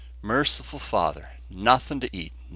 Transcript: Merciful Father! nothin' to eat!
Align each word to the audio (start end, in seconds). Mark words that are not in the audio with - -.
Merciful 0.23 0.79
Father! 0.79 1.29
nothin' 1.47 1.99
to 1.99 2.09
eat! 2.11 2.33